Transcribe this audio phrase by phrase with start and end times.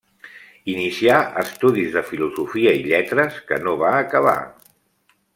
[0.71, 4.35] Inicià estudis de filosofia i lletres, que no va acabar.